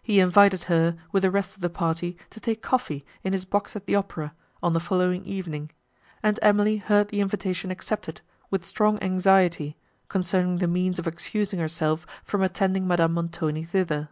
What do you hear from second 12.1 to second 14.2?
from attending Madame Montoni thither.